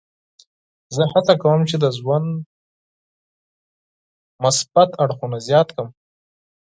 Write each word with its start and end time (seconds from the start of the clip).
زه 0.95 1.03
هڅه 1.13 1.33
کوم 1.43 1.59
چې 1.69 1.75
د 1.83 1.85
ژوند 1.97 2.29
مثبت 4.43 4.89
اړخونه 5.03 5.37
زیات 5.47 5.67
کړم. 5.75 5.89